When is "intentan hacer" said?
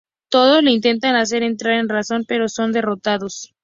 0.71-1.43